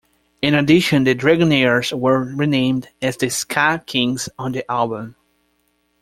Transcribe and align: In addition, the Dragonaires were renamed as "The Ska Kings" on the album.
In 0.41 0.55
addition, 0.55 1.03
the 1.03 1.13
Dragonaires 1.13 1.93
were 1.93 2.23
renamed 2.23 2.89
as 3.03 3.17
"The 3.17 3.29
Ska 3.29 3.83
Kings" 3.85 4.29
on 4.39 4.51
the 4.51 4.63
album. 4.67 5.15